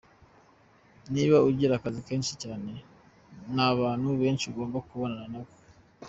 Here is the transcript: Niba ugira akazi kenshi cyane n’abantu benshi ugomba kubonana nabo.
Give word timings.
Niba 1.13 1.37
ugira 1.49 1.73
akazi 1.75 1.99
kenshi 2.07 2.33
cyane 2.43 2.71
n’abantu 3.55 4.07
benshi 4.21 4.45
ugomba 4.47 4.77
kubonana 4.87 5.25
nabo. 5.33 5.51